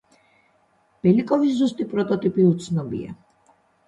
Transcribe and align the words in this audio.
ბელიკოვის 1.07 1.53
ზუსტი 1.59 1.85
პროტოტიპი 1.91 2.47
უცნობია. 2.53 3.13